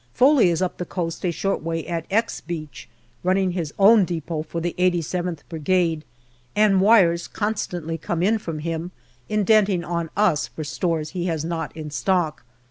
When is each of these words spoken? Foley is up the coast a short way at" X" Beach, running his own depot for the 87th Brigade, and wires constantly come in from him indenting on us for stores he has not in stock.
Foley 0.15 0.49
is 0.49 0.63
up 0.63 0.79
the 0.79 0.83
coast 0.85 1.23
a 1.27 1.31
short 1.31 1.61
way 1.61 1.85
at" 1.85 2.07
X" 2.09 2.41
Beach, 2.41 2.89
running 3.23 3.51
his 3.51 3.71
own 3.77 4.03
depot 4.03 4.41
for 4.41 4.59
the 4.59 4.73
87th 4.79 5.41
Brigade, 5.47 6.03
and 6.55 6.81
wires 6.81 7.27
constantly 7.27 7.99
come 7.99 8.23
in 8.23 8.39
from 8.39 8.57
him 8.57 8.89
indenting 9.29 9.83
on 9.83 10.09
us 10.17 10.47
for 10.47 10.63
stores 10.63 11.11
he 11.11 11.25
has 11.27 11.45
not 11.45 11.71
in 11.77 11.91
stock. 11.91 12.43